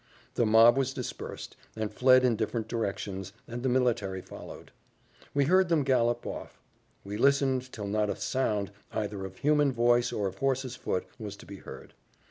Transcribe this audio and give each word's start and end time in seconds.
The 0.33 0.47
mob 0.47 0.77
was 0.77 0.95
dispersed, 0.95 1.55
and 1.75 1.93
fled 1.93 2.25
in 2.25 2.35
different 2.35 2.67
directions, 2.67 3.33
and 3.47 3.61
the 3.61 3.69
military 3.69 4.19
followed. 4.23 4.71
We 5.35 5.45
heard 5.45 5.69
them 5.69 5.83
gallop 5.83 6.25
off. 6.25 6.59
We 7.03 7.17
listened 7.17 7.71
till 7.71 7.85
not 7.85 8.09
a 8.09 8.15
sound, 8.15 8.71
either 8.91 9.23
of 9.25 9.37
human 9.37 9.71
voice 9.71 10.11
or 10.11 10.25
of 10.25 10.39
horse's 10.39 10.75
foot, 10.75 11.05
was 11.19 11.35
to 11.35 11.45
be 11.45 11.57
heard. 11.57 11.93